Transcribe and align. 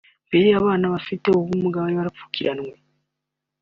Mbere 0.27 0.47
abana 0.59 0.85
bafite 0.93 1.25
ubumuga 1.27 1.83
bari 1.83 1.95
barapfukiranwe 1.99 2.71